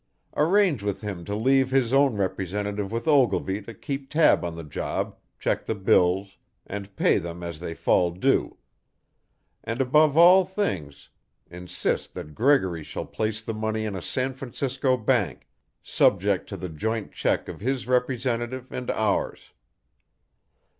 [0.35, 4.63] Arrange with him to leave his own representative with Ogilvy to keep tab on the
[4.63, 8.57] job, check the bills, and pay them as they fall due;
[9.63, 11.09] and above all things,
[11.51, 15.47] insist that Gregory shall place the money in a San Francisco bank,
[15.83, 19.53] subject to the joint check of his representative and ours.